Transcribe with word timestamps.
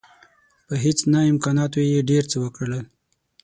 په 0.65 0.73
هیڅ 0.83 0.99
نه 1.11 1.19
امکاناتو 1.31 1.79
یې 1.91 2.07
ډېر 2.09 2.23
څه 2.31 2.37
وکړل. 2.43 2.73